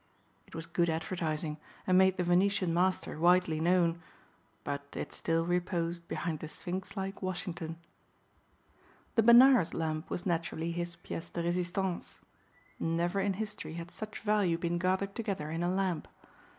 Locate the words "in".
13.19-13.33, 15.51-15.61